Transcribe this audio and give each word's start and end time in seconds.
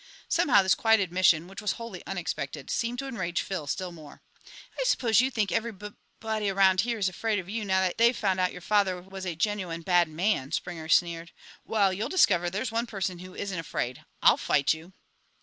Somehow 0.27 0.63
this 0.63 0.73
quiet 0.73 0.99
admission, 0.99 1.47
which 1.47 1.61
was 1.61 1.73
wholly 1.73 2.01
unexpected, 2.07 2.71
seemed 2.71 2.97
to 2.97 3.07
enrage 3.07 3.43
Phil 3.43 3.67
still 3.67 3.91
more. 3.91 4.23
"I 4.79 4.83
suppose 4.83 5.21
you 5.21 5.29
think 5.29 5.51
everybub 5.51 5.95
body 6.19 6.49
around 6.49 6.81
here 6.81 6.97
is 6.97 7.07
afraid 7.07 7.37
of 7.37 7.47
you 7.49 7.63
now 7.63 7.81
that 7.81 7.99
they've 7.99 8.17
found 8.17 8.39
out 8.39 8.51
your 8.51 8.61
father 8.61 8.99
was 8.99 9.27
a 9.27 9.35
genuine 9.35 9.83
bad 9.83 10.07
man," 10.09 10.51
Springer 10.53 10.89
sneered. 10.89 11.33
"Well, 11.63 11.93
you'll 11.93 12.09
discover 12.09 12.49
there's 12.49 12.71
one 12.71 12.87
person 12.87 13.19
who 13.19 13.35
isn't 13.35 13.59
afraid. 13.59 14.03
I'll 14.23 14.37
fight 14.37 14.73
you." 14.73 14.93